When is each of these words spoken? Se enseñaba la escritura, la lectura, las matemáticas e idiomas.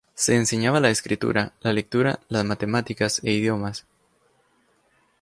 Se 0.15 0.35
enseñaba 0.35 0.79
la 0.79 0.89
escritura, 0.89 1.53
la 1.61 1.73
lectura, 1.73 2.21
las 2.27 2.43
matemáticas 2.43 3.21
e 3.23 3.33
idiomas. 3.33 3.85